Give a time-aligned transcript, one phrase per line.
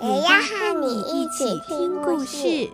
[0.00, 2.70] 也要和你一起听故事。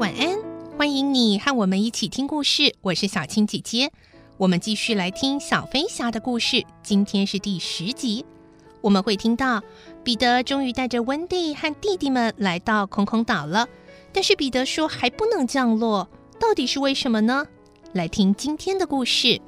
[0.00, 0.36] 晚安，
[0.76, 2.74] 欢迎你和我们一起听故事。
[2.80, 3.92] 我是小青姐姐，
[4.38, 6.64] 我们继续来听小飞侠的故事。
[6.82, 8.24] 今天是第十集，
[8.80, 9.62] 我们会听到
[10.04, 13.68] 彼得终于带着温蒂和弟弟们来到空空岛了。
[14.12, 16.08] 但是彼得说还不能降落，
[16.40, 17.46] 到底是为什么呢？
[17.92, 19.40] 来听今天的故事。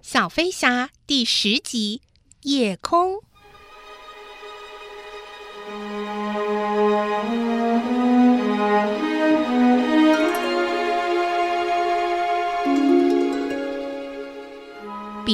[0.00, 2.02] 小飞侠第十集：
[2.42, 3.22] 夜空。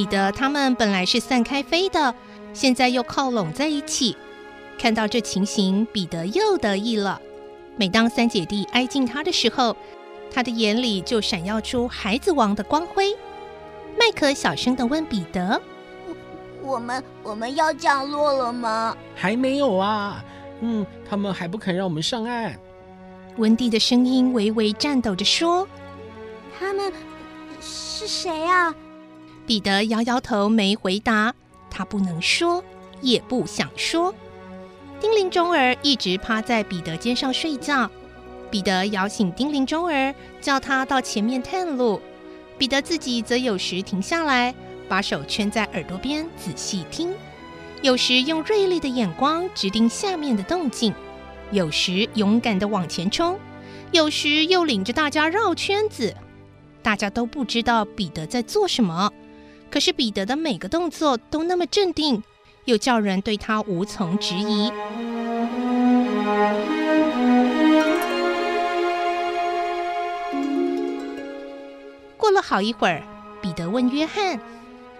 [0.09, 2.13] 得他们本来是散开飞的，
[2.53, 4.17] 现在又靠拢在一起。
[4.77, 7.21] 看到这情形，彼得又得意了。
[7.77, 9.75] 每当三姐弟挨近他的时候，
[10.33, 13.15] 他的眼里就闪耀出孩子王的光辉。
[13.97, 15.61] 麦克小声地问彼得
[16.61, 20.23] ：“我，我们我们要降落了吗？”“还没有啊，
[20.61, 22.57] 嗯，他们还不肯让我们上岸。”
[23.37, 25.67] 温蒂的声音微微颤抖着说
[26.59, 26.91] ：“他们
[27.61, 28.73] 是谁啊？”
[29.49, 31.33] 彼得摇摇头，没回答。
[31.71, 32.63] 他不能说，
[33.01, 34.13] 也不想说。
[35.01, 37.89] 丁灵钟儿一直趴在彼得肩上睡觉。
[38.51, 41.99] 彼得摇醒丁灵钟儿，叫他到前面探路。
[42.59, 44.53] 彼得自己则有时停下来，
[44.87, 47.09] 把手圈在耳朵边仔细听；
[47.81, 50.93] 有时用锐利的眼光直盯下面的动静；
[51.49, 53.33] 有时勇敢地往前冲；
[53.91, 56.15] 有时又领着大家绕圈子。
[56.83, 59.11] 大家都不知道彼得在做什么，
[59.69, 62.23] 可是彼得的每个动作都那么镇定，
[62.65, 64.71] 又叫人对他无从质疑。
[72.17, 73.03] 过了好一会儿，
[73.41, 74.39] 彼得问约翰：“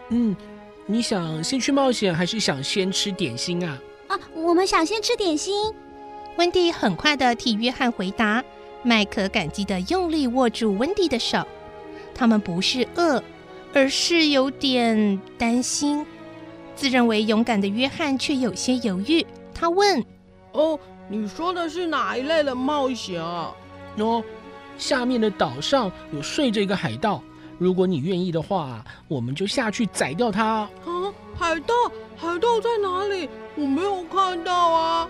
[0.10, 0.36] 嗯，
[0.86, 3.78] 你想先去冒险，还是想先吃点心啊
[4.08, 5.74] ？”“啊，我们想先吃点心。”
[6.38, 8.44] 温蒂很快的替约翰回答。
[8.82, 11.46] 麦克感激的用力握住温蒂的手。
[12.16, 13.22] 他们不是饿，
[13.74, 16.06] 而是有点担心。
[16.76, 19.26] 自认为勇敢的约翰却有些犹豫。
[19.54, 20.04] 他问
[20.54, 23.54] ：“哦，你说的是哪一类的冒险啊
[23.98, 24.24] ？”“喏。”
[24.78, 27.22] 下面的岛上有睡着一个海盗，
[27.58, 30.46] 如果你愿意的话，我们就下去宰掉他。
[30.46, 31.74] 啊，海盗，
[32.16, 33.28] 海盗在哪里？
[33.58, 35.10] 我没有看到啊。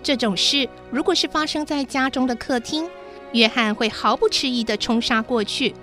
[0.00, 2.88] 这种事如果是发生在家中的客厅，
[3.32, 5.74] 约翰会毫不迟疑地冲杀过去。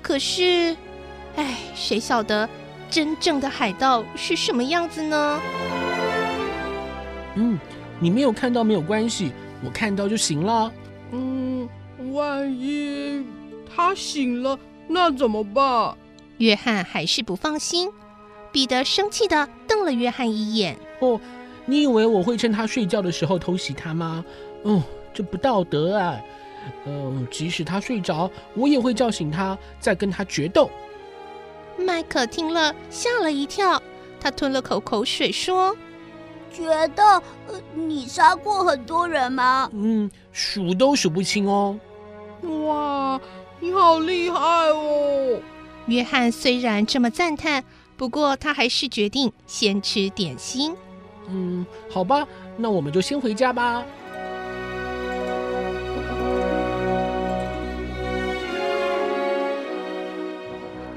[0.00, 0.74] 可是，
[1.38, 2.48] 哎，谁晓得
[2.90, 5.40] 真正的海盗是什么样子呢？
[7.36, 7.56] 嗯，
[8.00, 9.30] 你没有看到没有关系，
[9.64, 10.72] 我看到就行了。
[11.12, 11.68] 嗯。
[12.12, 13.24] 万一
[13.68, 15.94] 他醒了，那怎么办？
[16.38, 17.90] 约翰还是不放心。
[18.50, 20.76] 彼得生气地瞪了约翰一眼。
[21.00, 21.20] 哦，
[21.66, 24.24] 你以为我会趁他睡觉的时候偷袭他吗？
[24.62, 24.82] 哦，
[25.12, 26.18] 这不道德啊！
[26.86, 30.70] 嗯，即使他睡着，我也会叫醒他，再跟他决斗。
[31.98, 33.82] 麦克听了吓了一跳，
[34.20, 35.76] 他吞了口口水说
[36.54, 36.64] ：“觉
[36.94, 37.02] 得、
[37.48, 37.60] 呃？
[37.74, 41.76] 你杀过很多人吗？”嗯，数都数不清哦。
[42.42, 43.20] 哇，
[43.58, 45.40] 你好厉害哦！
[45.86, 47.64] 约翰虽然这么赞叹，
[47.96, 50.76] 不过他还是决定先吃点心。
[51.26, 52.24] 嗯，好吧，
[52.56, 53.84] 那我们就先回家吧。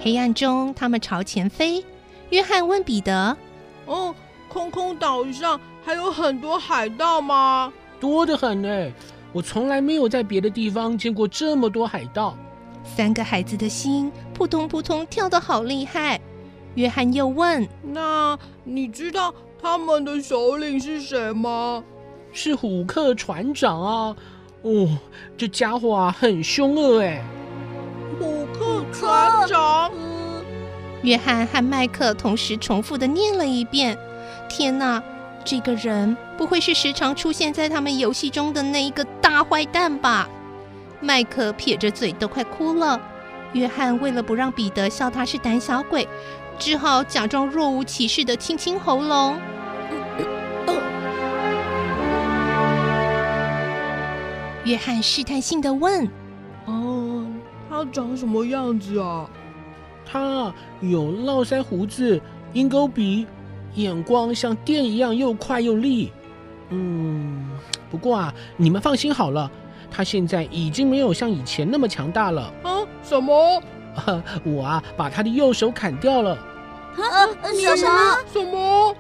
[0.04, 1.86] 黑暗中，他们朝前飞。
[2.32, 3.38] 约翰问彼得
[3.86, 4.16] ：“哦，
[4.50, 7.72] 空空岛上还有很多海盗吗
[8.02, 8.92] ？”“多得很呢。”
[9.32, 12.36] 我从来没有在别的地方见过这么多海盗。
[12.84, 16.20] 三个孩子的心扑通扑通跳得好厉害。
[16.74, 19.32] 约翰又问：“那你知道
[19.62, 21.84] 他们的首领是谁吗
[22.34, 24.16] ？”“是虎克船长啊，
[24.64, 24.98] 哦，
[25.38, 27.24] 这家伙啊，很凶恶哎！
[31.04, 33.98] 约翰和麦克同时重复的念了一遍。
[34.48, 35.02] 天哪，
[35.44, 40.30] 这个人不会是时常出现在他们游戏中的那一个大坏蛋吧？
[41.00, 43.00] 麦克撇着嘴都快哭了。
[43.54, 46.08] 约翰为了不让彼得笑他是胆小鬼，
[46.60, 49.38] 只好假装若无其事的清清喉咙。
[54.64, 56.08] 约翰试探性的问
[56.66, 57.26] ：“哦，
[57.68, 59.28] 他长什么样子啊
[60.12, 62.20] ？”“他有络腮胡子、
[62.54, 63.26] 鹰钩鼻，
[63.76, 66.12] 眼光像电一样又快又利。
[66.70, 67.50] ”“嗯，
[67.90, 69.50] 不过啊，你们放心好了，
[69.90, 72.52] 他现在已经没有像以前那么强大了。
[72.64, 73.62] ”“啊，什么
[74.44, 76.36] ？”“我啊，把他的右手砍掉了。
[76.98, 78.18] ”“啊，什么？
[78.34, 78.96] 什么？”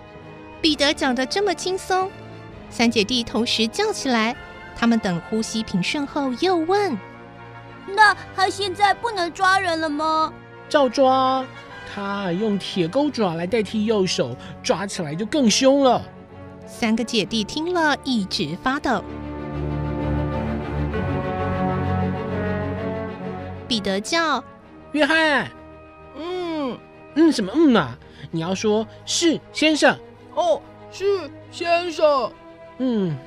[0.61, 2.09] 彼得讲得这么轻松，
[2.69, 4.35] 三姐弟同时叫起来。
[4.77, 6.97] 他们等呼吸平顺后，又问
[7.95, 10.31] ：“那他现在不能抓人了吗
[10.71, 11.45] ？”“照抓，
[11.93, 14.33] 他用铁钩爪来代替右手，
[14.63, 16.01] 抓起来就更凶了。”
[16.65, 19.03] 三个姐弟听了一直发抖。
[23.67, 24.41] 彼得叫
[24.93, 25.51] ：“约翰。
[26.17, 26.77] ”“嗯
[27.15, 27.97] 嗯，什么嗯啊？
[28.31, 29.93] 你要说是先生。
[30.35, 32.31] ”“哦，是先生。
[32.79, 33.17] ”“嗯。”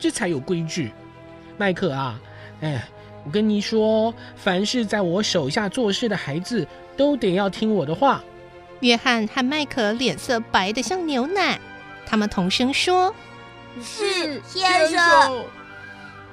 [0.00, 0.90] 这才有规矩，
[1.58, 2.18] 麦克啊，
[2.62, 2.82] 哎，
[3.24, 6.66] 我跟你说，凡是在我手下做事的孩子，
[6.96, 8.22] 都得要听我的话。
[8.80, 11.58] 约翰和麦克脸色白得像牛奶，
[12.04, 13.14] 他们同声说
[13.82, 15.44] ：“是先生。”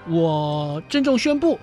[0.10, 1.58] 我郑重宣布，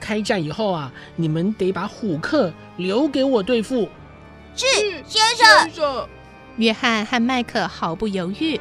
[0.00, 3.88] 开战以后啊，你们得把虎克留给我对付。
[4.56, 4.66] 是
[5.06, 5.46] 先生。
[5.60, 6.08] 先生。
[6.56, 8.60] 约翰和麦克毫不犹豫。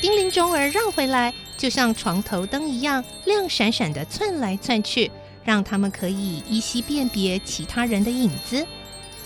[0.00, 1.32] 叮铃钟儿绕回来，
[1.62, 5.08] 就像床头灯一样亮闪闪的窜来窜去，
[5.44, 8.66] 让他们可以依稀辨别其他人的影子。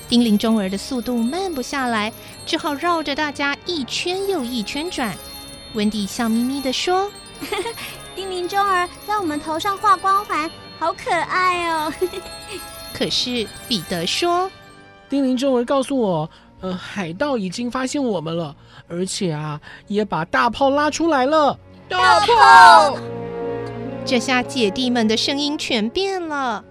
[0.06, 2.12] 叮铃钟儿的速度慢不下来，
[2.44, 5.16] 只好绕着大家一圈又一圈转。
[5.72, 7.10] 温蒂笑眯眯地说
[8.14, 11.90] ：“叮铃钟儿在我们头上画光环，好可爱哦。
[12.92, 14.50] ”可是彼得说
[15.08, 16.30] ：“叮铃钟儿告诉我。”
[16.62, 18.56] 呃，海盗已经发现我们了，
[18.88, 21.58] 而且啊，也把大炮拉出来了。
[21.88, 22.98] 大炮！
[24.04, 26.64] 这下姐弟们的声音全变了。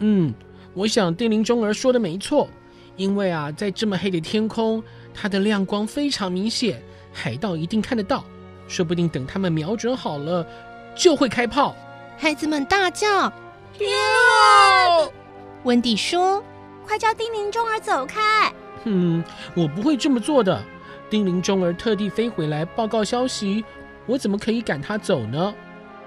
[0.00, 0.32] 嗯，
[0.74, 2.48] 我想丁玲钟儿说的没错，
[2.96, 4.82] 因为啊，在这么黑的天空，
[5.14, 6.82] 它的亮光非常明显，
[7.12, 8.24] 海盗一定看得到。
[8.66, 10.46] 说不定等他们瞄准好了，
[10.94, 11.74] 就会开炮。
[12.18, 13.32] 孩子们大叫
[13.72, 15.08] ：“天啊！”
[15.64, 16.42] 温蒂说
[16.86, 18.52] ：“快叫丁玲钟儿走开！”
[18.84, 19.24] 嗯，
[19.54, 20.62] 我不会这么做的。
[21.08, 23.64] 丁玲钟儿特地飞回来报告消息，
[24.08, 25.54] 我怎么可以赶他走呢？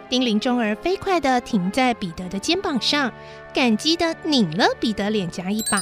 [0.09, 3.09] 叮铃钟儿飞快地停在彼得的肩膀上，
[3.53, 5.81] 感激地拧了彼得脸颊一把。